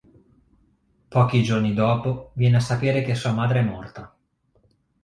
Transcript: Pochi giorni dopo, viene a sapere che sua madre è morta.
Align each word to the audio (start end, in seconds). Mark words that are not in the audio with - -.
Pochi 1.09 1.43
giorni 1.43 1.75
dopo, 1.75 2.31
viene 2.33 2.55
a 2.55 2.59
sapere 2.59 3.03
che 3.03 3.13
sua 3.13 3.33
madre 3.33 3.59
è 3.59 3.63
morta. 3.63 4.11